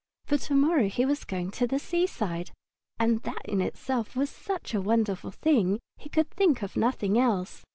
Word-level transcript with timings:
For 0.25 0.39
to 0.39 0.55
morrow 0.55 0.89
he 0.89 1.05
was 1.05 1.23
going 1.25 1.51
to 1.51 1.67
the 1.67 1.77
seaside, 1.77 2.49
and 2.97 3.21
that 3.21 3.43
in 3.45 3.61
itself 3.61 4.15
was 4.15 4.31
such 4.31 4.73
a 4.73 4.81
wonderful 4.81 5.29
thing 5.29 5.73
that 5.73 5.79
he 5.97 6.09
could 6.09 6.31
think 6.31 6.63
of 6.63 6.75
nothing 6.75 7.19
else. 7.19 7.61